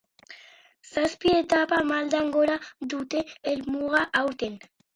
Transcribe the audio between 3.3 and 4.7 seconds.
helmuga aurten.